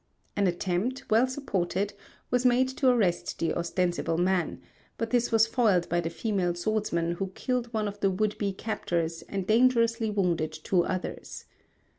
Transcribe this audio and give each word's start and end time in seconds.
An 0.35 0.47
attempt, 0.47 1.03
well 1.11 1.27
supported, 1.27 1.93
was 2.31 2.43
made 2.43 2.67
to 2.69 2.87
arrest 2.89 3.37
the 3.37 3.53
ostensible 3.53 4.17
man; 4.17 4.59
but 4.97 5.11
this 5.11 5.31
was 5.31 5.45
foiled 5.45 5.87
by 5.89 6.01
the 6.01 6.09
female 6.09 6.55
swordsman 6.55 7.11
who 7.11 7.27
killed 7.35 7.71
one 7.71 7.87
of 7.87 7.99
the 7.99 8.09
would 8.09 8.35
be 8.39 8.51
captors 8.51 9.21
and 9.29 9.45
dangerously 9.45 10.09
wounded 10.09 10.51
two 10.53 10.83
others. 10.85 11.45